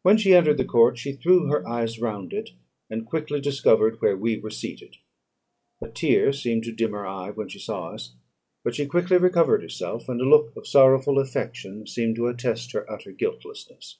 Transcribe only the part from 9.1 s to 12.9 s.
recovered herself, and a look of sorrowful affection seemed to attest her